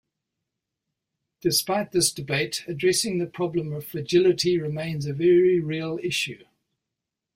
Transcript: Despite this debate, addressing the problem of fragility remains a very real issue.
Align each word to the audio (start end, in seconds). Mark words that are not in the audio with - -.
Despite 1.41 1.91
this 1.91 2.11
debate, 2.11 2.63
addressing 2.67 3.19
the 3.19 3.27
problem 3.27 3.71
of 3.71 3.85
fragility 3.85 4.59
remains 4.59 5.05
a 5.05 5.13
very 5.13 5.59
real 5.59 5.99
issue. 6.01 6.43